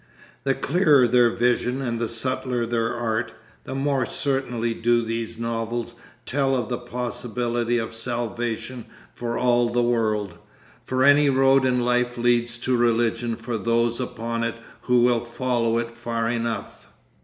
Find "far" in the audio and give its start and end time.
15.91-16.27